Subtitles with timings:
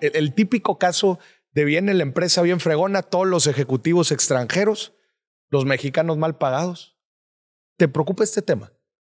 [0.00, 1.18] El, el típico caso
[1.52, 4.94] de viene la empresa bien fregona, todos los ejecutivos extranjeros,
[5.50, 6.98] los mexicanos mal pagados.
[7.76, 8.72] ¿Te preocupa este tema?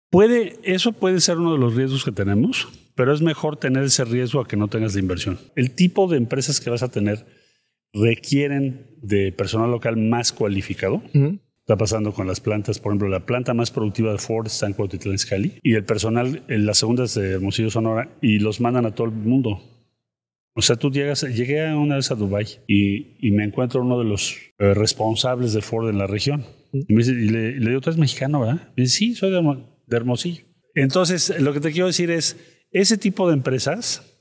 [0.09, 4.03] Puede, eso puede ser uno de los riesgos que tenemos, pero es mejor tener ese
[4.05, 5.39] riesgo a que no tengas la inversión.
[5.55, 7.25] El tipo de empresas que vas a tener
[7.93, 11.01] requieren de personal local más cualificado.
[11.13, 14.73] Está pasando con las plantas, por ejemplo, la planta más productiva de Ford está en
[14.73, 18.85] Cuautitlán Izcalli y el personal, en la segunda es de Hermosillo, Sonora y los mandan
[18.85, 19.61] a todo el mundo.
[20.53, 24.05] O sea, tú llegas, llegué una vez a Dubai y, y me encuentro uno de
[24.05, 26.45] los eh, responsables de Ford en la región.
[26.73, 28.73] Y, me dice, y le, y le digo, tú eres mexicano, ¿verdad?
[28.75, 29.41] Me dice, sí, soy de,
[29.87, 30.43] de Hermosillo.
[30.75, 32.37] Entonces, lo que te quiero decir es,
[32.71, 34.11] ese tipo de empresas,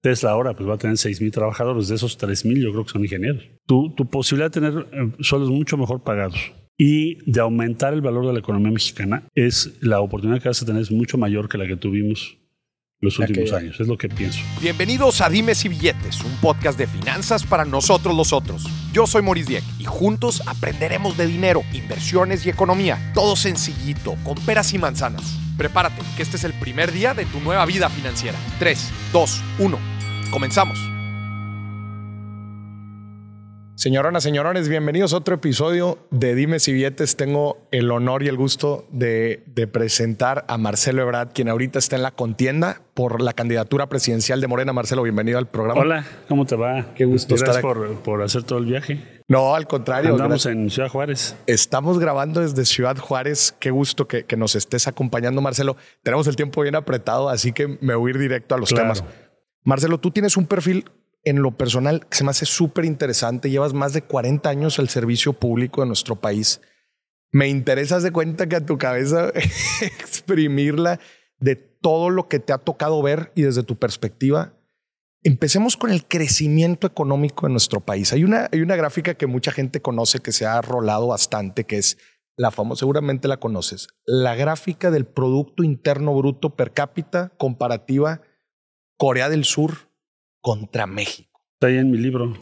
[0.00, 3.02] Tesla ahora pues va a tener 6.000 trabajadores, de esos 3.000 yo creo que son
[3.02, 3.44] ingenieros.
[3.66, 8.26] Tu, tu posibilidad de tener eh, sueldos mucho mejor pagados y de aumentar el valor
[8.26, 11.58] de la economía mexicana es la oportunidad que vas a tener es mucho mayor que
[11.58, 12.38] la que tuvimos
[13.00, 14.40] los últimos que- años, es lo que pienso.
[14.60, 18.64] Bienvenidos a Dimes y Billetes, un podcast de finanzas para nosotros los otros.
[18.92, 23.12] Yo soy Maurice Dieck y juntos aprenderemos de dinero, inversiones y economía.
[23.14, 25.38] Todo sencillito, con peras y manzanas.
[25.56, 28.36] Prepárate, que este es el primer día de tu nueva vida financiera.
[28.58, 29.78] 3, 2, 1.
[30.30, 30.78] Comenzamos.
[33.84, 37.16] Señoronas, señorones, bienvenidos a otro episodio de Dimes y Billetes.
[37.16, 41.96] Tengo el honor y el gusto de, de presentar a Marcelo Ebrard, quien ahorita está
[41.96, 44.74] en la contienda por la candidatura presidencial de Morena.
[44.74, 45.80] Marcelo, bienvenido al programa.
[45.80, 46.92] Hola, ¿cómo te va?
[46.94, 49.00] Qué gusto Gracias estar por, por hacer todo el viaje.
[49.28, 50.10] No, al contrario.
[50.10, 50.52] Andamos gracias.
[50.54, 51.36] en Ciudad Juárez.
[51.46, 53.56] Estamos grabando desde Ciudad Juárez.
[53.60, 55.78] Qué gusto que, que nos estés acompañando, Marcelo.
[56.02, 58.92] Tenemos el tiempo bien apretado, así que me voy a ir directo a los Claro.
[58.92, 59.04] temas.
[59.64, 60.84] Marcelo, tú tienes un perfil
[61.24, 63.50] en lo personal se me hace súper interesante.
[63.50, 66.60] Llevas más de 40 años al servicio público de nuestro país.
[67.32, 69.28] Me interesas de cuenta que a tu cabeza
[69.82, 70.98] exprimirla
[71.38, 74.54] de todo lo que te ha tocado ver y desde tu perspectiva.
[75.22, 78.12] Empecemos con el crecimiento económico de nuestro país.
[78.12, 81.76] Hay una, hay una gráfica que mucha gente conoce que se ha rolado bastante, que
[81.76, 81.98] es
[82.36, 88.22] la famosa, seguramente la conoces, la gráfica del Producto Interno Bruto per cápita comparativa
[88.96, 89.89] Corea del Sur
[90.40, 91.40] contra México.
[91.54, 92.36] Está ahí en mi libro.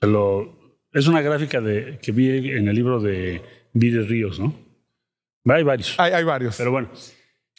[0.00, 0.56] Lo-
[0.92, 4.54] es una gráfica de, que vi en el libro de Vide Ríos, ¿no?
[5.44, 5.94] Hay varios.
[5.98, 6.56] Hay, hay varios.
[6.56, 6.90] Pero bueno,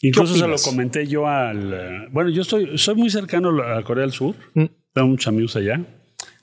[0.02, 2.08] incluso se lo comenté yo al...
[2.12, 4.36] Bueno, yo estoy, soy muy cercano a Corea del Sur.
[4.54, 4.66] Mm.
[4.94, 5.84] Tengo muchos amigos allá.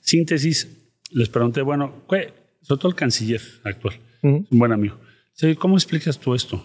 [0.01, 2.33] Síntesis, les pregunté, bueno, ¿qué?
[2.63, 4.29] sobre todo el canciller actual, Mm.
[4.51, 4.99] un buen amigo.
[5.33, 6.57] Dice, ¿Cómo explicas tú esto?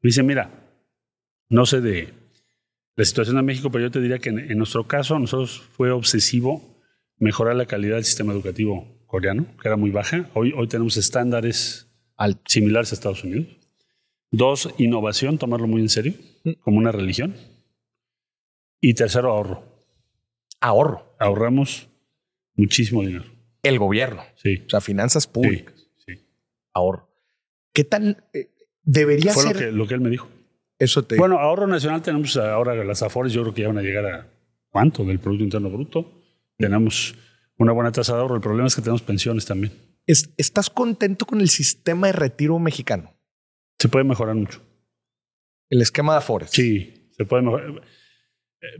[0.00, 0.50] Me dice, mira,
[1.48, 2.12] no sé de
[2.96, 5.90] la situación de México, pero yo te diría que en, en nuestro caso, nosotros fue
[5.90, 6.80] obsesivo
[7.18, 10.28] mejorar la calidad del sistema educativo coreano, que era muy baja.
[10.34, 11.88] Hoy, hoy tenemos estándares
[12.46, 13.46] similares a Estados Unidos.
[14.30, 16.14] Dos, innovación, tomarlo muy en serio,
[16.60, 17.36] como una religión.
[18.80, 19.64] Y tercero, ahorro.
[20.60, 21.16] Ahorro.
[21.18, 21.88] Ahorramos
[22.56, 23.24] muchísimo dinero.
[23.62, 24.22] El gobierno.
[24.36, 24.62] Sí.
[24.66, 25.74] O sea, finanzas públicas.
[26.04, 26.14] sí.
[26.72, 27.08] Ahorro.
[27.72, 28.50] ¿Qué tan eh,
[28.82, 29.58] debería Fue lo ser?
[29.58, 30.28] que, lo que él me dijo.
[30.78, 33.82] Eso te Bueno, ahorro nacional tenemos ahora las Afores, yo creo que ya van a
[33.82, 34.26] llegar a
[34.70, 35.04] ¿cuánto?
[35.04, 36.20] Del Producto Interno Bruto.
[36.56, 37.14] Tenemos
[37.58, 38.34] una buena tasa de ahorro.
[38.36, 39.72] El problema es que tenemos pensiones también.
[40.06, 43.14] Es- ¿Estás contento con el sistema de retiro mexicano?
[43.78, 44.60] Se puede mejorar mucho.
[45.70, 46.50] El esquema de Afores.
[46.50, 47.82] Sí, se puede mejorar.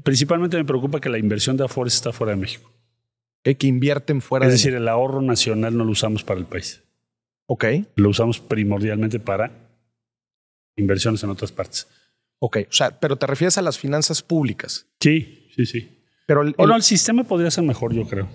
[0.03, 2.71] Principalmente me preocupa que la inversión de Afores está fuera de México.
[3.45, 6.47] Eh, Que invierten fuera Es de decir, el ahorro nacional no lo usamos para el
[6.47, 6.83] país.
[7.47, 7.65] Ok.
[7.97, 9.64] Lo usamos primordialmente para
[10.77, 11.87] inversiones en otras partes.
[12.41, 12.59] Ok.
[12.69, 14.87] O sea, pero te refieres a las finanzas públicas.
[15.01, 16.03] Sí, sí, sí.
[16.27, 18.29] Pero el- O no, el- el sistema podría ser mejor, yo creo.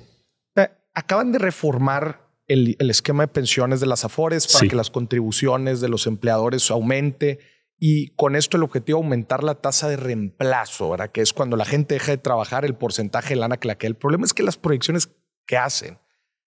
[0.96, 4.68] acaban de reformar el, el esquema de pensiones de las Afores para Sí.
[4.68, 7.40] que las contribuciones de los empleadores aumente.
[7.78, 11.12] Y con esto el objetivo aumentar la tasa de reemplazo, ¿verdad?
[11.12, 13.88] Que es cuando la gente deja de trabajar el porcentaje de lana que la que.
[13.88, 15.10] El problema es que las proyecciones
[15.46, 16.00] que hacen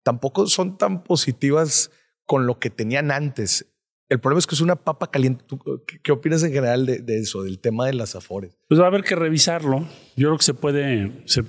[0.03, 1.91] tampoco son tan positivas
[2.25, 3.67] con lo que tenían antes.
[4.11, 5.45] El problema es que es una papa caliente.
[5.47, 5.57] ¿Tú
[6.03, 8.57] ¿Qué, opinas en general de, de eso, del tema de las Afores?
[8.67, 9.87] Pues va a haber que revisarlo.
[10.17, 11.23] Yo creo que se puede.
[11.27, 11.45] se-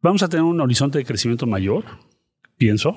[0.00, 1.84] vamos a tener un horizonte de crecimiento mayor,
[2.56, 2.96] pienso,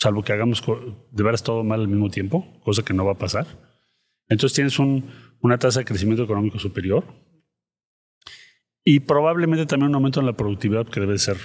[0.00, 0.64] salvo que hagamos
[1.12, 3.46] de veras todo mal al mismo tiempo, cosa que no va a pasar.
[4.28, 5.08] Entonces tienes un-
[5.40, 7.04] una tasa de crecimiento económico superior
[8.82, 11.36] y probablemente también un aumento en la productividad que debe ser,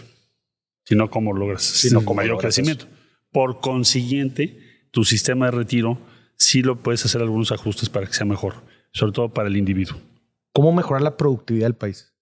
[0.85, 2.85] si no, ¿cómo logras Si no, un ¿cómo mayor crecimiento?
[3.31, 4.57] Por consiguiente,
[4.91, 5.99] tu sistema de retiro
[6.39, 8.55] sí lo puedes hacer algunos ajustes para que sea mejor,
[8.91, 9.99] sobre todo para el individuo.
[10.53, 12.15] ¿Cómo mejorar la productividad del país?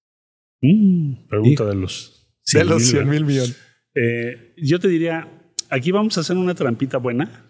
[0.62, 3.62] Mm, pregunta de los de los 100,000, 100 mil millones.
[3.94, 5.30] Eh, yo te diría,
[5.70, 7.46] aquí vamos a hacer una trampita buena,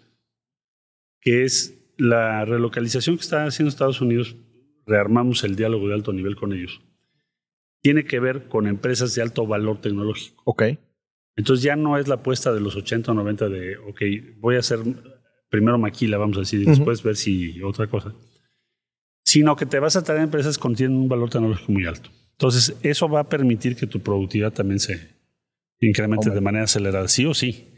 [1.20, 4.36] que es la relocalización que está haciendo Estados Unidos.
[4.86, 6.80] Rearmamos el diálogo de alto nivel con ellos.
[7.80, 10.42] Tiene que ver con empresas de alto valor tecnológico.
[10.44, 10.62] Ok.
[11.36, 14.00] Entonces ya no es la apuesta de los 80 o 90 de, ok,
[14.38, 14.80] voy a hacer
[15.50, 18.12] primero maquila, vamos a decir, y después ver si otra cosa.
[19.24, 22.10] Sino que te vas a traer empresas que tienen un valor tecnológico muy alto.
[22.32, 25.18] Entonces, eso va a permitir que tu productividad también se
[25.80, 27.68] incremente de manera acelerada, sí o sí.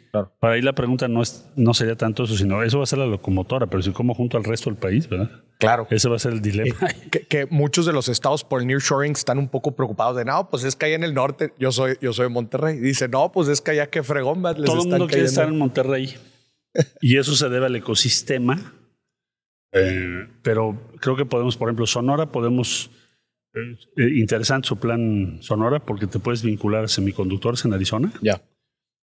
[0.40, 2.98] Para ahí la pregunta no, es, no sería tanto eso, sino eso va a ser
[2.98, 5.30] la locomotora, pero si como junto al resto del país, ¿verdad?
[5.58, 5.86] Claro.
[5.90, 6.74] Ese va a ser el dilema.
[7.12, 10.48] Eh, que, muchos de los estados por el nearshoring están un poco preocupados de, no,
[10.50, 12.78] pues es que allá en el norte, yo soy, yo soy de Monterrey.
[12.78, 15.58] Dice, no, pues es que allá que fregón, les Todo el mundo quiere estar en
[15.58, 16.16] Monterrey.
[17.00, 18.74] y eso se debe al ecosistema.
[19.72, 22.90] Eh, pero creo que podemos, por ejemplo, Sonora, podemos...
[23.52, 28.12] Eh, interesante su plan Sonora porque te puedes vincular a semiconductores en Arizona.
[28.22, 28.40] Ya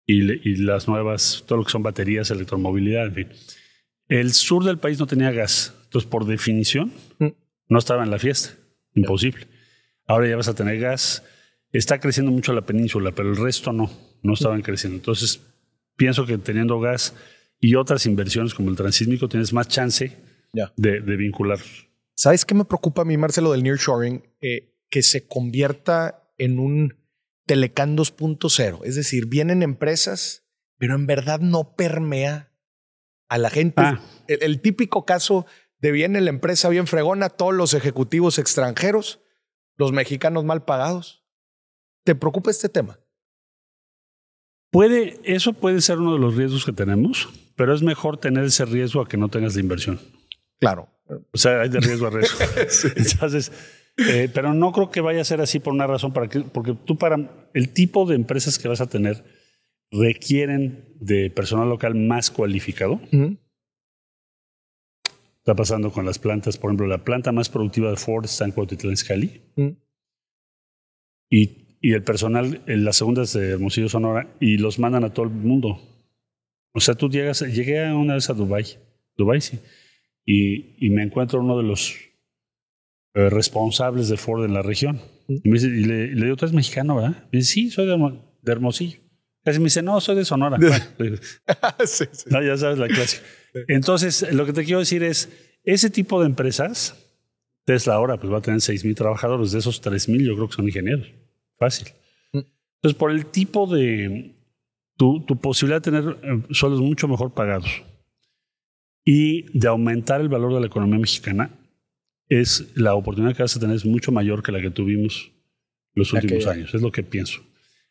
[0.07, 3.27] y, las nuevas, todo lo que son baterías, electromovilidad, en fin.
[4.07, 7.27] El sur del país no tenía gas, entonces por definición mm.
[7.67, 8.55] no estaba en la fiesta,
[8.95, 9.47] imposible.
[10.07, 11.23] Ahora ya vas a tener gas,
[11.73, 13.91] está creciendo mucho la península, pero el resto no,
[14.23, 14.97] no estaban creciendo.
[14.97, 15.41] Entonces
[15.97, 17.13] pienso que teniendo gas
[17.59, 20.17] y otras inversiones como el transísmico tienes más chance
[20.75, 21.87] de, de vincularlos.
[22.13, 24.23] ¿Sabes qué me preocupa a mí, Marcelo, del nearshoring?
[24.41, 26.97] Eh, que se convierta en un
[27.45, 28.81] Telecan 2.0.
[28.83, 30.45] Es decir, vienen empresas,
[30.77, 32.51] pero en verdad no permea
[33.29, 33.81] a la gente.
[33.81, 34.01] Ah.
[34.27, 35.45] El, típico caso
[35.79, 39.21] de viene la empresa bien fregona, todos los ejecutivos extranjeros,
[39.75, 41.25] los mexicanos mal pagados.
[42.03, 42.99] ¿Te preocupa este tema?
[44.71, 48.65] Puede, eso puede ser uno de los riesgos que tenemos, pero es mejor tener ese
[48.65, 49.99] riesgo a que no tengas la inversión.
[50.59, 50.89] Claro.
[51.31, 52.39] O sea, hay de riesgo a riesgo.
[52.95, 53.51] Entonces,
[53.97, 56.75] eh, pero no creo que vaya a ser así por una razón, para que, porque
[56.85, 59.23] tú para el tipo de empresas que vas a tener
[59.91, 62.99] requieren de personal local más cualificado.
[65.37, 68.51] Está pasando con las plantas, por ejemplo, la planta más productiva de Ford está en
[68.51, 69.41] Cuautitlán Izcalli.
[71.29, 75.25] y, y, el personal, en las segundas de Hermosillo, Sonora, y los mandan a todo
[75.25, 75.79] el mundo.
[76.73, 78.65] O sea, tú llegas, llegué una vez a Dubai,
[79.15, 79.59] Dubai sí,
[80.25, 81.95] y, y me encuentro uno de los
[83.17, 85.01] eh, responsables de Ford en la región.
[85.27, 87.23] Y, le, digo, tú eres mexicano, ¿verdad?
[87.31, 88.99] Me dice, sí, soy de, Hermosillo.
[89.43, 90.59] Casi me dice, no, soy de Sonora.
[92.29, 93.21] No, ya sabes la clase.
[93.67, 95.29] Entonces, lo que te quiero decir es,
[95.63, 96.95] ese tipo de empresas,
[97.65, 100.47] Tesla ahora pues va a tener 6 mil trabajadores, de esos 3 mil yo creo
[100.47, 101.07] que son ingenieros.
[101.57, 101.87] Fácil.
[102.33, 104.35] Entonces, por el tipo de,
[104.97, 107.83] tu, tu posibilidad de tener eh, sueldos mucho mejor pagados
[109.03, 111.49] y de aumentar el valor de la economía mexicana,
[112.29, 115.31] es la oportunidad que vas a tener es mucho mayor que la que tuvimos
[115.93, 116.73] los últimos años.
[116.73, 117.41] Es lo que pienso.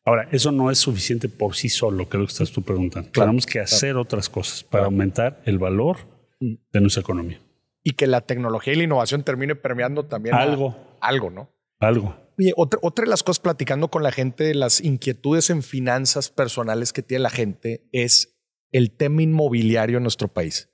[0.04, 3.10] Ahora, eso no es suficiente por sí solo, que es lo que estás tú preguntando.
[3.10, 5.96] Tenemos que hacer otras cosas para aumentar el valor
[6.38, 6.54] mm.
[6.72, 7.40] de nuestra economía.
[7.82, 10.76] Y que la tecnología y la innovación termine permeando también algo.
[11.00, 11.50] algo, ¿no?
[11.80, 12.16] Algo.
[12.56, 17.22] Otra, de las cosas platicando con la gente, las inquietudes en finanzas personales que tiene
[17.22, 18.36] la gente es
[18.72, 20.68] el tema inmobiliario en nuestro país.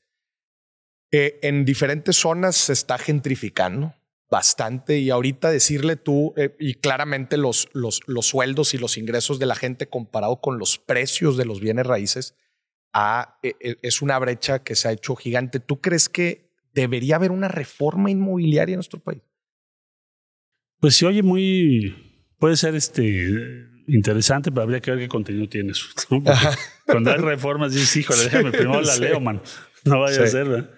[1.11, 3.95] Eh, en diferentes zonas se está gentrificando
[4.31, 9.39] bastante y ahorita decirle tú eh, y claramente los, los, los, sueldos y los ingresos
[9.39, 12.35] de la gente comparado con los precios de los bienes raíces
[12.95, 15.61] ah, e, es una brecha que se ha hecho gigante.
[15.61, 19.23] ¿Tú crees que debería haber una reforma inmobiliaria en nuestro país?
[20.83, 21.95] Pues se oye muy,
[22.41, 25.87] puede ser este interesante, pero habría que ver qué contenido tiene eso.
[26.87, 29.41] Cuando hay reformas dices, híjole, déjame primero la leo, man.
[29.85, 30.71] No vaya a ser, ¿verdad?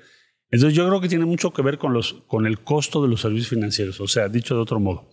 [0.50, 3.22] Entonces yo creo que tiene mucho que ver con, los, con el costo de los
[3.22, 3.98] servicios financieros.
[4.02, 5.08] O sea, dicho de otro modo,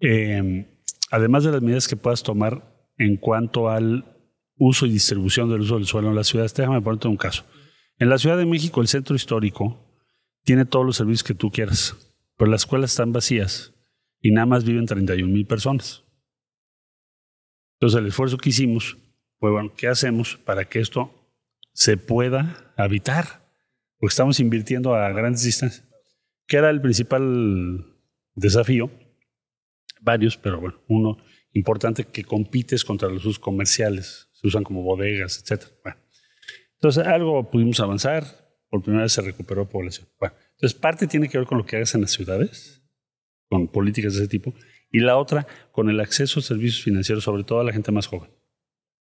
[0.00, 0.66] em,
[1.12, 4.04] además de las medidas que puedas tomar en cuanto al
[4.56, 7.44] uso y distribución del uso del suelo en las ciudades, déjame ponerte un caso.
[8.00, 9.88] En la Ciudad de México, el centro histórico
[10.42, 13.72] tiene todos los servicios que tú quieras, pero las escuelas están vacías
[14.20, 16.04] y nada más viven 31 mil personas.
[17.74, 18.96] Entonces el esfuerzo que hicimos
[19.38, 21.12] fue, bueno, ¿qué hacemos para que esto
[21.72, 23.46] se pueda habitar?
[23.98, 25.86] porque estamos invirtiendo a grandes distancias,
[26.46, 27.86] que era el principal
[28.34, 28.90] desafío,
[30.00, 31.16] varios, pero bueno, uno
[31.52, 35.68] importante que compites contra los usos comerciales, se usan como bodegas, etc.
[36.74, 38.24] entonces algo pudimos avanzar,
[38.68, 40.08] por primera vez se recuperó población.
[40.20, 42.82] Bueno, entonces parte tiene que ver con lo que hagas en las ciudades,
[43.48, 44.54] con políticas de ese tipo,
[44.90, 48.06] y la otra con el acceso a servicios financieros, sobre todo a la gente más
[48.06, 48.30] joven.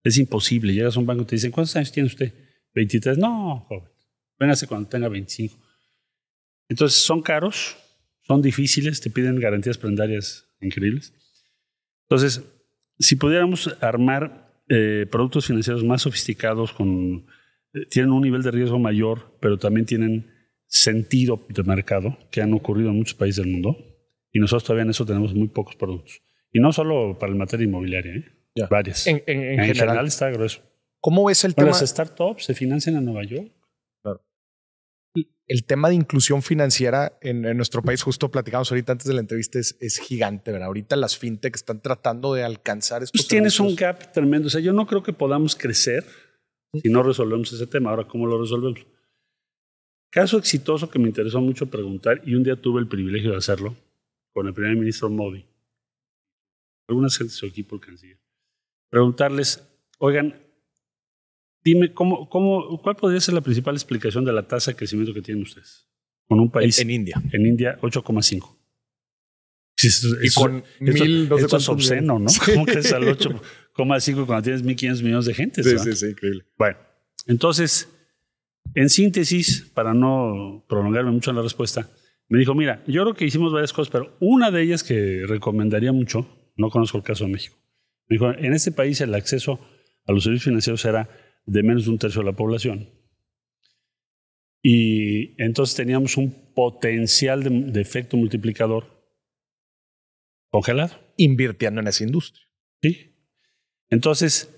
[0.02, 2.32] Es imposible, llegas a un banco y te dicen, ¿cuántos años tiene usted?
[2.74, 3.90] 23, no, joven.
[4.38, 5.58] Véngase cuando tenga 25.
[6.68, 7.76] Entonces son caros,
[8.22, 11.12] son difíciles, te piden garantías prendarias increíbles.
[12.08, 12.42] Entonces,
[12.98, 17.26] si pudiéramos armar eh, productos financieros más sofisticados, con,
[17.74, 20.30] eh, tienen un nivel de riesgo mayor, pero también tienen
[20.66, 23.76] sentido de mercado, que han ocurrido en muchos países del mundo,
[24.32, 26.22] y nosotros todavía en eso tenemos muy pocos productos.
[26.52, 28.24] Y no solo para el materia inmobiliaria, ¿eh?
[28.54, 28.66] Ya.
[28.66, 29.06] Varias.
[29.06, 29.74] En, en- en En general.
[29.76, 30.60] general está grueso.
[31.00, 33.50] ¿Cómo es el Bueno, tema, Las startups se financian en Nueva York.
[35.46, 38.02] el tema de inclusión financiera en, en nuestro país?
[38.02, 40.66] Justo platicamos ahorita antes de la entrevista, es, es gigante, ¿verdad?
[40.68, 44.46] Ahorita las fintech están tratando de alcanzar estos Pues tienes un gap tremendo.
[44.46, 46.04] O sea, yo no creo que podamos crecer
[46.80, 47.90] si no resolvemos ese tema.
[47.90, 48.86] Ahora, ¿cómo lo resolvemos?
[50.12, 53.74] Caso exitoso que me interesó mucho preguntar y un día tuve el privilegio de hacerlo
[54.32, 55.44] con el primer ministro Modi,
[56.88, 58.18] algunas gente de su equipo, el canciller.
[58.88, 59.62] Preguntarles,
[59.98, 60.40] oigan,
[61.62, 65.22] dime, ¿cómo, cómo, ¿cuál podría ser la principal explicación de la tasa de crecimiento que
[65.22, 65.86] tienen ustedes?
[66.28, 67.20] Con un en, país, en India.
[67.32, 68.56] en India, 8,5.
[69.76, 72.18] Sí, eso- Y con esto, mil, no esto es obsceno, ¿no?
[72.20, 72.40] millones.
[72.54, 75.62] ¿Cómo crees al 8,5 cuando tienes 1.500 millones de gente?
[75.62, 75.84] Sí, ¿verdad?
[75.84, 76.44] sí, sí, increíble.
[76.58, 76.76] Bueno,
[77.26, 77.88] entonces,
[78.74, 81.88] en síntesis, para no prolongarme mucho en la respuesta,
[82.30, 85.92] me dijo, mira, yo creo que hicimos varias cosas, pero una de ellas que recomendaría
[85.92, 87.56] mucho, no conozco el caso de México,
[88.08, 89.60] me dijo, en este país el acceso
[90.06, 91.10] a los servicios financieros era
[91.44, 92.88] de menos de un tercio de la población.
[94.62, 98.84] Y entonces teníamos un potencial de, de efecto multiplicador
[100.50, 100.94] congelado.
[101.16, 102.46] Invirtiendo en esa industria.
[102.82, 103.16] Sí.
[103.88, 104.54] Entonces,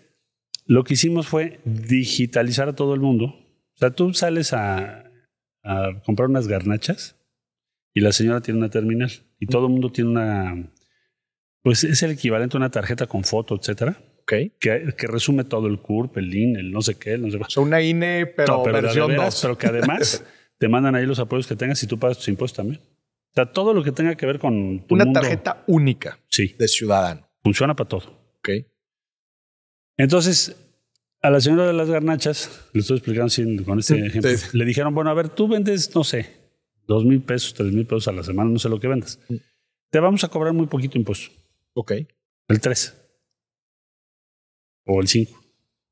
[0.67, 3.27] lo que hicimos fue digitalizar a todo el mundo.
[3.27, 5.11] O sea, tú sales a,
[5.63, 7.22] a comprar unas garnachas
[7.95, 10.73] y la señora tiene una terminal y todo el mundo tiene una,
[11.63, 14.33] pues es el equivalente a una tarjeta con foto, etcétera, Ok.
[14.61, 17.39] que, que resume todo el CURP, el IN, el no sé qué, el no sé
[17.39, 17.45] qué.
[17.45, 19.43] O sea, una INE, pero, No, pero versión veras, 2.
[19.43, 20.25] pero que además
[20.59, 22.81] te mandan ahí los apoyos que tengas y tú pagas tus impuestos también.
[22.81, 26.55] O sea, todo lo que tenga que ver con tu Una mundo, tarjeta única Sí,
[26.59, 27.27] de ciudadano.
[27.43, 28.11] funciona para todo.
[28.39, 28.51] Ok.
[29.97, 30.57] Entonces,
[31.21, 34.57] a la señora de las garnachas, le estoy explicando con este ejemplo, sí.
[34.57, 36.42] le dijeron, bueno, a ver, tú vendes, no sé,
[36.87, 39.19] dos mil pesos, tres mil pesos a la semana, no sé lo que vendas.
[39.29, 39.37] Mm.
[39.91, 41.31] Te vamos a cobrar muy poquito impuesto,
[41.75, 41.93] Ok.
[42.49, 42.99] el 3
[44.87, 45.41] o el 5.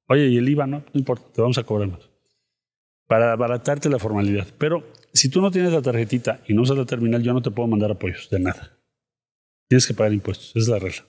[0.09, 2.09] Oye, y el IVA, no, no importa, te vamos a cobrar más.
[3.07, 4.47] Para abaratarte la formalidad.
[4.59, 7.51] Pero si tú no tienes la tarjetita y no usas la terminal, yo no te
[7.51, 8.79] puedo mandar apoyos de nada.
[9.69, 11.05] Tienes que pagar impuestos, esa es la regla.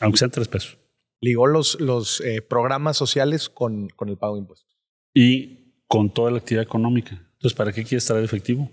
[0.00, 0.78] Aunque sean tres pesos.
[1.20, 4.78] Ligó los, los eh, programas sociales con, con el pago de impuestos.
[5.14, 7.10] y con toda la actividad económica.
[7.32, 8.70] Entonces, ¿para qué quieres traer efectivo?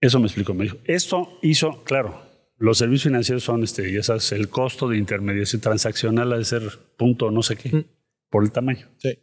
[0.00, 0.54] Eso me explicó.
[0.54, 2.22] Me dijo, esto hizo, claro,
[2.58, 6.62] los servicios financieros son, este, ya sabes, el costo de intermediación transaccional ha de ser
[6.96, 7.84] punto no sé qué, Mm.
[8.30, 8.88] por el tamaño.
[8.98, 9.18] Sí.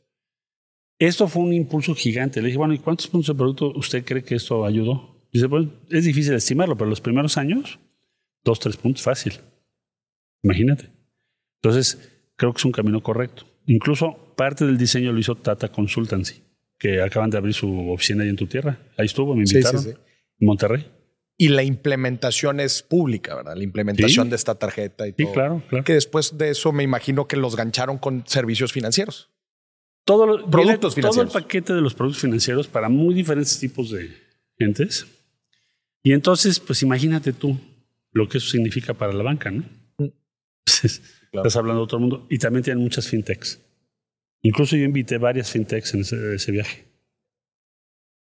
[1.00, 2.42] Esto fue un impulso gigante.
[2.42, 5.28] Le dije, bueno, ¿y cuántos puntos de producto usted cree que esto ayudó?
[5.32, 7.80] Dice, pues es difícil estimarlo, pero los primeros años,
[8.44, 9.34] dos, tres puntos, fácil.
[10.44, 10.90] Imagínate.
[11.62, 12.00] Entonces,
[12.36, 13.46] creo que es un camino correcto.
[13.66, 16.42] Incluso parte del diseño lo hizo Tata Consultancy,
[16.80, 18.80] que acaban de abrir su oficina ahí en tu tierra.
[18.98, 19.82] Ahí estuvo, me Sí, invitaron.
[19.84, 19.96] sí, sí.
[19.96, 20.07] En
[20.40, 20.92] Monterrey.
[21.40, 23.56] Y la implementación es pública, ¿verdad?
[23.56, 24.30] La implementación Sí.
[24.32, 25.34] de esta tarjeta y Sí, todo.
[25.34, 25.84] claro, claro.
[25.84, 29.30] Que después de eso me imagino que los gancharon con servicios financieros.
[30.04, 31.34] Todo Productos viene Todo el financieros.
[31.34, 34.10] paquete de los productos financieros para muy diferentes tipos de
[34.58, 35.06] gentes.
[36.02, 37.60] Y entonces, pues imagínate tú
[38.14, 39.64] lo que eso significa para la banca, ¿no?
[39.98, 40.08] Mm.
[40.82, 41.46] Pues, Claro.
[41.46, 42.26] Estás hablando de otro mundo.
[42.30, 43.60] Y también tienen muchas fintechs.
[44.44, 46.87] Incluso yo invité varias fintechs en ese, ese viaje.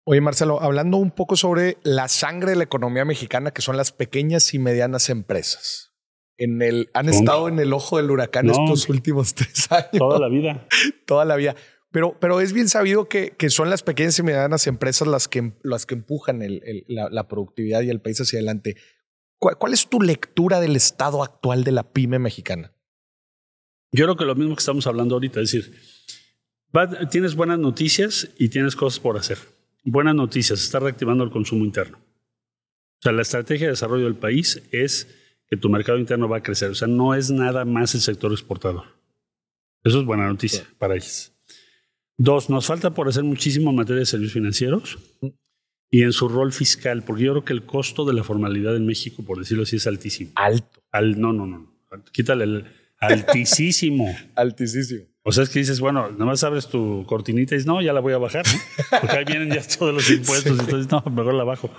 [0.04, 3.92] Oye, Marcelo, hablando un poco sobre la sangre de la economía mexicana, que son las
[3.92, 5.92] pequeñas y medianas empresas.
[6.38, 7.18] En el, han ¿Cómo?
[7.18, 8.52] estado en el ojo del huracán No.
[8.52, 10.66] estos últimos tres años, Toda la vida.
[11.06, 11.54] toda la vida.
[11.92, 15.52] Pero, pero es bien sabido que, que son las pequeñas y medianas empresas las que,
[15.62, 18.76] las que empujan el- el- la, la productividad y el país hacia adelante.
[19.38, 22.74] ¿Cuál, cuál es tu lectura del estado actual de la pyme mexicana?
[23.92, 25.76] Yo creo que lo mismo que estamos hablando ahorita, es decir,
[27.10, 29.38] tienes buenas noticias y tienes cosas por hacer.
[29.84, 31.98] Buenas noticias, está reactivando el consumo interno.
[31.98, 35.08] O sea, la estrategia de desarrollo del país es
[35.48, 36.70] que tu mercado interno va a crecer.
[36.70, 38.84] O sea, no es nada más el sector exportador.
[39.82, 41.32] Eso es buena noticia para ellos.
[42.16, 44.98] Dos, nos falta por hacer muchísimo en materia de servicios financieros
[45.90, 48.86] y en su rol fiscal, porque yo creo que el costo de la formalidad en
[48.86, 50.30] México, por decirlo así, es altísimo.
[50.36, 50.82] Alto.
[50.92, 51.72] Al, no, no, no.
[52.12, 52.64] Quítale el
[52.98, 54.16] altísimo.
[54.36, 55.04] Altísimo.
[55.24, 58.00] O sea, es que dices, bueno, nomás abres tu cortinita y dices, no, ya la
[58.00, 58.98] voy a bajar, ¿no?
[59.00, 61.70] Porque ahí vienen ya todos los impuestos, entonces, no, mejor la bajo.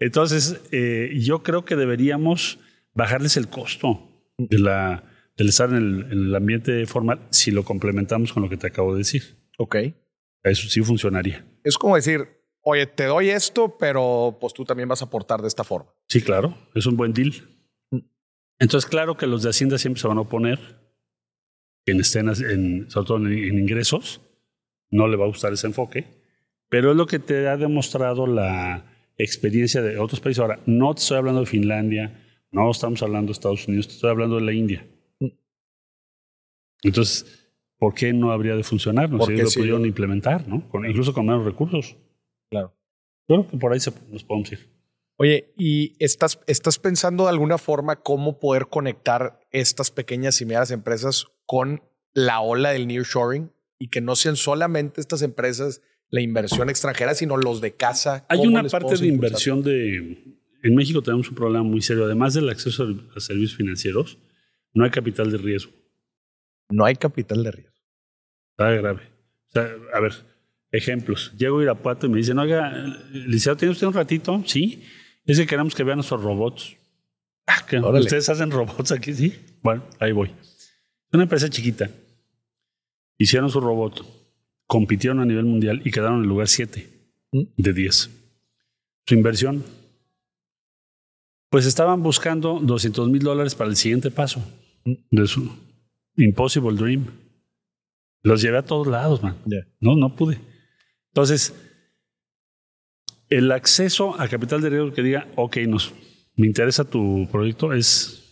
[0.00, 2.58] Entonces, eh, yo creo que deberíamos
[2.94, 4.00] bajarles el costo
[4.36, 5.04] de la,
[5.36, 8.66] del estar en el, en el ambiente formal si lo complementamos con lo que te
[8.66, 9.38] acabo de decir.
[9.58, 9.76] Ok.
[10.42, 11.44] Eso sí funcionaría.
[11.64, 12.28] Es como decir,
[12.62, 15.92] oye, te doy esto, pero pues tú también vas a aportar de esta forma.
[16.08, 17.32] Sí, claro, es un buen deal.
[18.58, 20.58] Entonces, claro que los de Hacienda siempre se van a oponer,
[21.88, 24.20] quien estén en, sobre todo en, en ingresos,
[24.90, 26.04] no le va a gustar ese enfoque,
[26.68, 28.84] pero es lo que te ha demostrado la
[29.16, 30.40] experiencia de otros países.
[30.40, 34.10] Ahora, no te estoy hablando de Finlandia, no estamos hablando de Estados Unidos, te estoy
[34.10, 34.86] hablando de la India.
[36.82, 39.08] Entonces, ¿por qué no habría de funcionar?
[39.10, 40.68] No sé, Porque lo sí, pudieron implementar, ¿no?
[40.68, 41.96] Con- incluso con menos recursos.
[42.50, 42.74] Claro.
[43.28, 44.70] Yo creo que por ahí se- nos podemos ir.
[45.16, 50.70] Oye, ¿y estás, estás pensando de alguna forma cómo poder conectar estas pequeñas y medianas
[50.70, 56.68] empresas con la ola del nearshoring y que no sean solamente estas empresas la inversión
[56.68, 58.26] extranjera, sino los de casa?
[58.28, 60.36] Hay ¿Cómo una parte de inversión de...
[60.62, 62.04] En México tenemos un problema muy serio.
[62.04, 62.86] Además del acceso
[63.16, 64.18] a servicios financieros,
[64.74, 65.72] no hay capital de riesgo.
[66.68, 67.76] No hay capital de riesgo.
[68.50, 69.02] Está grave.
[69.48, 70.12] O sea, a ver,
[70.70, 71.32] ejemplos.
[71.38, 72.70] Llego a Irapuato y me dicen, oiga,
[73.10, 74.42] licenciado, ¿tiene usted un ratito?
[74.44, 74.82] Sí.
[75.24, 76.76] Es que queremos que vean nuestros robots.
[77.46, 77.64] Ah.
[77.94, 79.14] ¿Ustedes hacen robots aquí?
[79.14, 79.34] Sí.
[79.62, 80.30] Bueno, ahí voy.
[81.12, 81.90] Una empresa chiquita.
[83.18, 84.04] Hicieron su robot,
[84.66, 86.88] compitieron a nivel mundial y quedaron en el lugar 7
[87.32, 87.42] ¿Mm?
[87.56, 88.10] de 10.
[89.06, 89.64] Su inversión.
[91.50, 94.40] Pues estaban buscando 200 mil dólares para el siguiente paso
[94.84, 94.94] ¿Mm?
[95.10, 95.50] de su
[96.16, 97.06] Impossible Dream.
[98.22, 99.36] Los llevé a todos lados, man.
[99.80, 100.38] No, no pude.
[101.12, 101.54] Entonces,
[103.28, 105.92] el acceso a capital de riesgo que diga, ok, nos,
[106.36, 108.27] me interesa tu proyecto, es.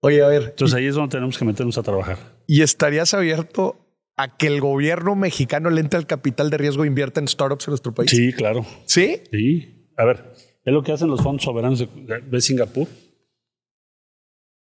[0.00, 2.18] Oye, a ver, Entonces ahí es donde tenemos que meternos a trabajar.
[2.46, 3.76] ¿y estarías abierto
[4.16, 7.68] a que el gobierno mexicano le entre al capital de riesgo e invierta en startups
[7.68, 8.10] en nuestro país?
[8.10, 8.64] Sí, claro.
[8.86, 9.22] ¿Sí?
[9.30, 9.88] Sí.
[9.96, 10.32] A ver,
[10.64, 11.88] es lo que hacen los fondos soberanos de,
[12.20, 12.88] de Singapur.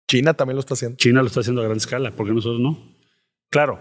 [0.09, 0.97] China también lo está haciendo.
[0.97, 2.97] China lo está haciendo a gran escala, ¿por qué nosotros no?
[3.49, 3.79] Claro,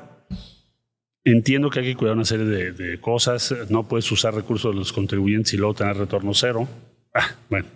[1.25, 3.55] entiendo que hay que cuidar una serie de, de cosas.
[3.69, 6.69] No puedes usar recursos de los contribuyentes y luego tener retorno cero.
[7.15, 7.67] Ah, bueno.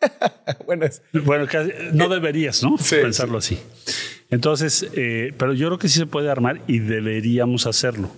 [0.66, 2.76] bueno, es- Bueno, casi- no deberías, ¿no?
[2.78, 3.58] Sí, Pensarlo así.
[4.30, 8.10] Entonces, eh, pero yo creo que sí se puede armar y deberíamos hacerlo,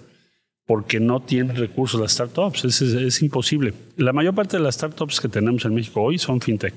[0.67, 3.73] porque no tienen recursos las startups, es, es- es imposible.
[3.97, 6.75] La mayor parte de las startups que tenemos en México hoy son fintech.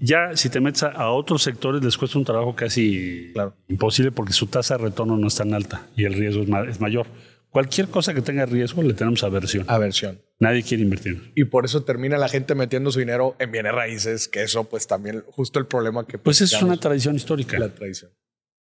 [0.00, 3.54] Ya si te metes a, a otros sectores les cuesta un trabajo casi Claro.
[3.68, 6.68] imposible porque su tasa de retorno no es tan alta y el riesgo es, ma-
[6.68, 7.06] es mayor.
[7.50, 9.64] Cualquier cosa que tenga riesgo le tenemos aversión.
[9.68, 10.20] aversión.
[10.38, 11.32] Nadie quiere invertir.
[11.34, 14.86] Y por eso termina la gente metiendo su dinero en bienes raíces, que eso pues
[14.86, 18.10] también justo el problema que Pues es una tradición histórica, la tradición.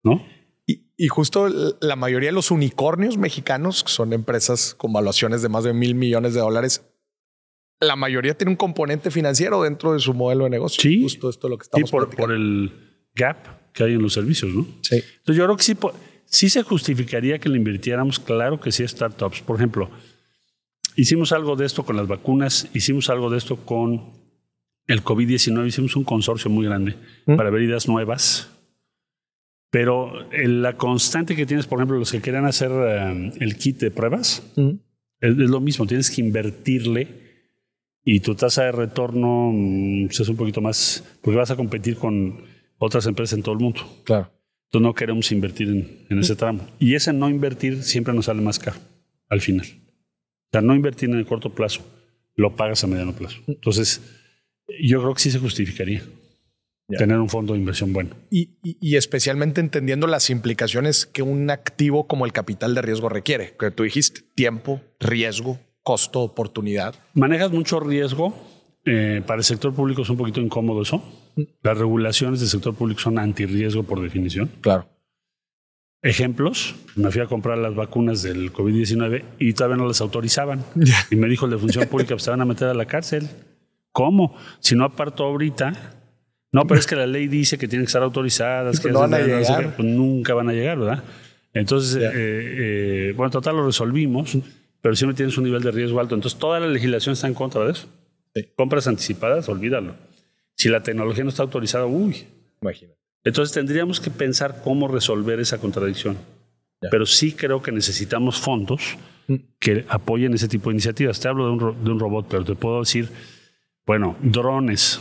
[0.03, 0.25] ¿no?
[0.65, 1.49] Y, y justo
[1.81, 5.93] la mayoría de los unicornios mexicanos, que son empresas con valuaciones de más de mil
[5.95, 6.83] millones de dólares,
[7.79, 10.81] la mayoría tiene un componente financiero dentro de su modelo de negocio.
[10.81, 11.01] Sí.
[11.03, 12.27] Justo esto es lo que Sí, estamos por, platicando.
[12.27, 12.71] por el
[13.13, 14.65] gap que hay en los servicios, ¿no?
[14.81, 14.95] Sí.
[14.95, 15.93] Entonces yo creo que sí, po-
[16.25, 19.41] sí se justificaría que le invirtiéramos, claro que sí, startups.
[19.41, 19.89] Por ejemplo,
[20.95, 24.12] hicimos algo de esto con las vacunas, hicimos algo de esto con
[24.88, 27.36] el COVID-19, hicimos un consorcio muy grande ¿Mm?
[27.36, 28.49] para ver ideas nuevas.
[29.69, 33.79] Pero eh, la constante que tienes, por ejemplo, los que querían hacer eh, el kit
[33.79, 34.69] de pruebas, Mm.
[35.19, 37.23] es, es lo mismo, tienes que invertirle
[38.05, 41.95] y tu tasa de retorno mm, pues, es un poquito más, porque vas a competir
[41.97, 42.43] con
[42.77, 43.81] otras empresas en todo el mundo.
[44.03, 44.29] Claro.
[44.73, 46.65] Entonces no queremos invertir en, en ese tramo.
[46.79, 48.77] Y ese no invertir siempre nos sale más caro
[49.29, 49.67] al final.
[49.67, 51.81] O sea, no invertir en el corto plazo,
[52.36, 53.38] lo pagas a mediano plazo.
[53.45, 54.01] Entonces,
[54.81, 56.01] yo creo que sí se justificaría
[56.89, 56.97] Ya.
[56.97, 58.15] tener un fondo de inversión bueno.
[58.31, 63.09] Y, y- y especialmente entendiendo las implicaciones que un activo como el capital de riesgo
[63.09, 66.95] requiere, que tú dijiste, tiempo, riesgo, costo, oportunidad.
[67.13, 68.33] Manejas mucho riesgo.
[68.86, 71.01] eh, para el sector público es un poquito incómodo eso.
[71.63, 74.49] Las regulaciones del sector público son antirriesgo por definición.
[74.61, 74.87] Claro.
[76.01, 80.63] Ejemplos, me fui a comprar las vacunas del COVID-19 y todavía no las autorizaban.
[81.09, 83.29] Y me dijo el de función pública, pues te van a meter a la cárcel.
[83.93, 84.35] ¿Cómo?
[84.59, 85.93] Si no aparto ahorita.
[86.51, 88.81] No, pero es que la ley dice que tienen que estar autorizadas.
[88.81, 89.61] Pues que no van a sé llegar.
[89.63, 91.03] qué, pues nunca van a llegar, ¿verdad?
[91.53, 92.09] Entonces, Ya.
[92.09, 94.37] eh, eh, bueno, total lo resolvimos,
[94.81, 96.15] pero siempre tienes un nivel de riesgo alto.
[96.15, 97.87] Entonces, toda la legislación está en contra de eso.
[98.35, 98.45] Sí.
[98.55, 99.95] Compras anticipadas, olvídalo.
[100.55, 102.25] Si la tecnología no está autorizada, uy,
[102.61, 102.97] Imagínate.
[103.23, 106.17] entonces tendríamos que pensar cómo resolver esa contradicción.
[106.81, 106.89] Ya.
[106.89, 109.35] Pero sí creo que necesitamos fondos Mm.
[109.59, 111.17] que apoyen ese tipo de iniciativas.
[111.19, 113.09] Te hablo de un, ro- de un robot, pero te puedo decir,
[113.85, 114.99] bueno, drones,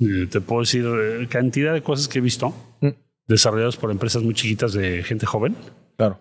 [0.00, 2.88] eh, te puedo decir eh, cantidad de cosas que he visto Mm.
[3.28, 5.54] desarrolladas por empresas muy chiquitas de gente joven
[5.96, 6.18] Claro.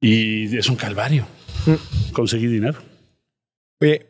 [0.00, 1.26] y es un calvario
[1.66, 2.12] Mm.
[2.12, 2.78] conseguir dinero.
[3.80, 4.06] Oye,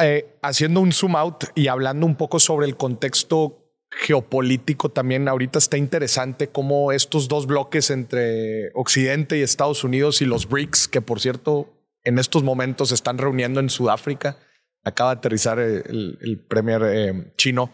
[0.00, 5.58] eh, haciendo un zoom out y hablando un poco sobre el contexto geopolítico también, ahorita
[5.58, 11.00] está interesante cómo estos dos bloques entre Occidente y Estados Unidos y los BRICS, que
[11.00, 11.72] por cierto
[12.04, 14.38] en estos momentos se están reuniendo en Sudáfrica,
[14.84, 17.72] acaba de aterrizar el, el premier eh, chino.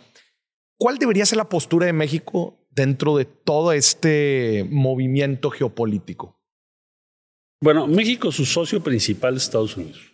[0.79, 6.41] ¿Cuál debería ser la postura de México dentro de todo este movimiento geopolítico?
[7.61, 10.13] Bueno, México, su socio principal es Estados Unidos.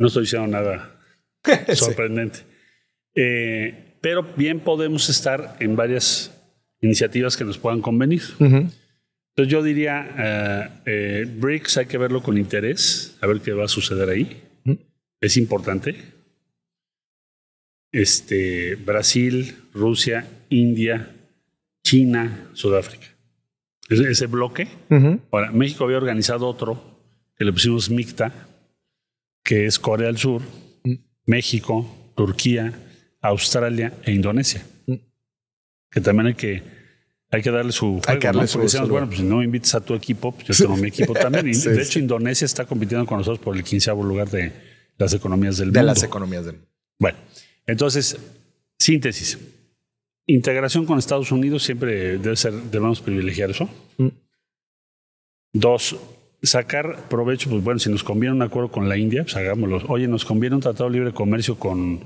[0.00, 0.98] No estoy diciendo nada
[1.68, 1.76] Sí.
[1.76, 2.40] sorprendente.
[3.14, 6.36] Eh, pero bien podemos estar en varias
[6.80, 8.22] iniciativas que nos puedan convenir.
[8.40, 8.72] Entonces
[9.52, 13.68] yo diría, eh, eh, BRICS hay que verlo con interés, a ver qué va a
[13.68, 14.42] suceder ahí.
[15.20, 15.94] Es importante.
[17.92, 21.14] Este, Brasil, Rusia, India,
[21.84, 23.06] China, Sudáfrica.
[23.88, 24.68] Ese, ese bloque.
[25.30, 26.98] Ahora, México había organizado otro
[27.36, 28.32] que le pusimos MICTA,
[29.50, 30.42] que es Corea del Sur,
[31.26, 32.72] México, Turquía,
[33.20, 34.64] Australia e Indonesia.
[35.90, 36.62] Que también hay que,
[37.32, 38.00] hay que darle su.
[38.06, 38.46] Hay que darle ¿no?
[38.46, 40.86] su- decíamos, su- bueno, pues si no invitas a tu equipo, pues yo tengo mi
[40.86, 41.48] equipo también.
[41.48, 44.52] Y, Sí, de hecho, Indonesia está compitiendo con nosotros por el quinceavo lugar de
[44.98, 45.92] las economías del De mundo.
[45.94, 46.68] las economías del mundo.
[47.00, 47.18] Bueno,
[47.66, 48.16] entonces,
[48.78, 49.36] síntesis.
[50.28, 53.68] Integración con Estados Unidos siempre debe ser, debemos privilegiar eso.
[53.98, 54.08] Mm.
[55.54, 55.96] Dos,
[56.42, 59.82] sacar provecho, pues bueno, si nos conviene un acuerdo con la India, pues hagámoslo.
[59.88, 62.00] Oye, nos conviene un tratado de libre comercio con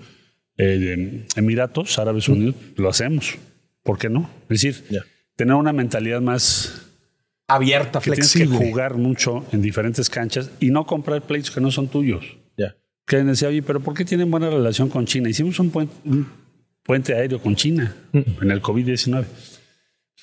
[0.57, 3.37] eh, Emiratos Árabes Unidos, lo hacemos.
[3.83, 4.31] ¿Por qué no?
[4.49, 4.97] Es decir, Mm.
[5.37, 6.87] Tener una mentalidad más
[7.49, 8.57] Abierta, que tienes flexible.
[8.59, 12.25] que jugar mucho en diferentes canchas y no comprar pleitos que no son tuyos
[13.07, 15.29] que decía, oye, pero ¿por qué tienen buena relación con China?
[15.29, 16.27] Hicimos un puente, un
[16.83, 19.25] puente aéreo con China en el COVID-19.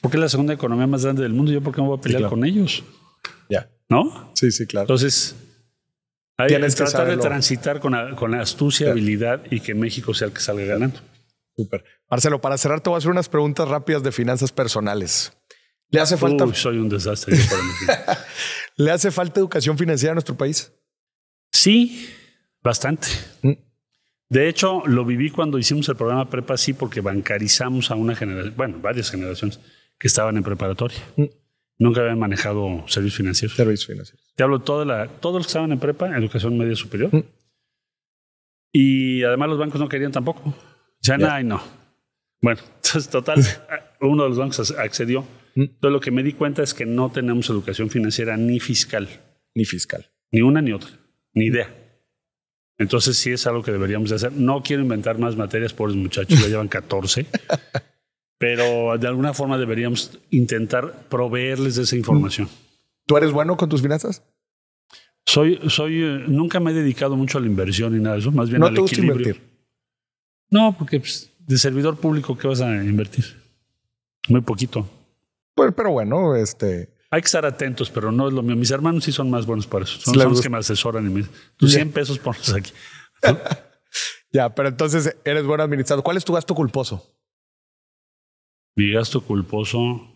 [0.02, 1.52] Porque es la segunda economía más grande del mundo.
[1.52, 2.32] ¿Yo por qué me voy a pelear claro.
[2.32, 2.84] con ellos?
[3.92, 4.32] ¿No?
[4.36, 4.86] Sí, sí, claro.
[4.86, 5.36] Entonces,
[6.38, 10.34] hay Tienes que tratar de transitar con, con astucia, habilidad y que México sea el
[10.34, 11.00] que salga ganando.
[11.56, 11.84] Súper.
[12.10, 15.34] Marcelo, para cerrar, te voy a hacer unas preguntas rápidas de finanzas personales.
[15.90, 17.38] ¿Le hace falta, Uy, soy un desastre.
[17.86, 18.18] para.
[18.78, 20.72] ¿le hace falta educación financiera a nuestro país?
[21.52, 22.10] Sí,
[22.64, 23.10] bastante.
[23.42, 23.52] Mm.
[24.30, 28.54] De hecho, lo viví cuando hicimos el programa Prepa, sí, porque bancarizamos a una generación,
[28.56, 29.60] bueno, varias generaciones
[30.00, 30.98] que estaban en preparatoria.
[31.18, 31.26] Mm.
[31.82, 33.58] Nunca habían manejado servicios financieros.
[33.58, 34.34] Servicios financieros.
[34.36, 37.10] Te hablo de toda la, todos los que estaban en prepa, educación media superior.
[37.12, 37.24] Mm.
[38.72, 40.54] Y además los bancos no querían tampoco.
[41.02, 41.60] Ya ay, no.
[42.40, 43.44] Bueno, entonces, total,
[44.00, 45.24] uno de los bancos accedió.
[45.56, 45.62] Mm.
[45.62, 49.10] Entonces, lo que me di cuenta es que no tenemos educación financiera ni fiscal.
[49.56, 50.06] Ni fiscal.
[50.32, 50.92] Ni una ni otra,
[51.34, 51.68] ni idea.
[52.78, 54.34] Entonces sí es algo que deberíamos de hacer.
[54.34, 57.26] No quiero inventar más materias, pobres muchachos, ya llevan 14.
[58.42, 62.50] Pero de alguna forma deberíamos intentar proveerles de esa información.
[63.06, 64.24] ¿Tú eres bueno con tus finanzas?
[65.28, 68.32] Soy, soy, eh, nunca me he dedicado mucho a la inversión ni nada de eso,
[68.32, 69.28] más bien ¿No al te gusta equilibrio.
[69.28, 69.48] invertir?
[70.50, 73.26] No, porque pues, de servidor público, ¿qué vas a invertir?
[74.28, 74.90] Muy poquito.
[75.54, 76.90] Pues, pero bueno, este.
[77.12, 78.56] Hay que estar atentos, pero no es lo mío.
[78.56, 80.00] Mis hermanos sí son más buenos para eso.
[80.00, 82.72] Son, los que me asesoran y me dicen, tus 100 pesos ponlos aquí.
[84.34, 86.06] Ya, pero entonces eres buen administrador.
[86.06, 87.06] ¿Cuál es tu gasto culposo?
[88.76, 90.08] Mi gasto culposo.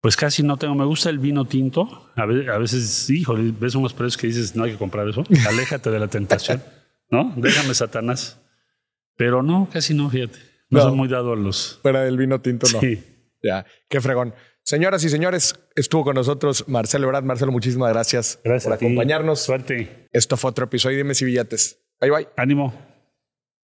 [0.00, 0.74] Pues casi no tengo.
[0.74, 2.10] Me gusta el vino tinto.
[2.14, 5.24] A veces, a veces híjole, ves unos precios que dices, no hay que comprar eso.
[5.48, 6.62] Aléjate de la tentación.
[7.10, 7.32] ¿No?
[7.36, 8.40] Déjame, Satanás.
[9.16, 10.38] Pero no, casi no, fíjate.
[10.70, 10.84] No, No.
[10.88, 11.78] soy muy dado a los.
[11.82, 12.80] Fuera del vino tinto, no.
[12.80, 13.02] Sí.
[13.42, 14.34] Ya, qué fregón.
[14.62, 17.22] Señoras y señores, estuvo con nosotros Marcelo Ebrard.
[17.24, 19.40] Marcelo, muchísimas gracias, Gracias por acompañarnos.
[19.40, 20.08] Suerte.
[20.12, 21.80] Esto fue otro episodio de Dime si Billetes.
[22.00, 22.28] Bye bye.
[22.36, 22.95] Ánimo.